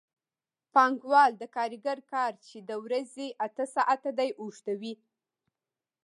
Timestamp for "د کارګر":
1.37-1.99